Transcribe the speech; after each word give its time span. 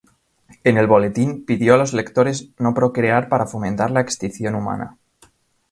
En 0.63 0.79
el 0.79 0.87
boletín, 0.87 1.45
pidió 1.45 1.75
a 1.75 1.77
los 1.77 1.93
lectores 1.93 2.49
no 2.57 2.73
procrear 2.73 3.29
para 3.29 3.45
fomentar 3.45 3.91
la 3.91 4.01
extinción 4.01 4.55
humana. 4.55 4.97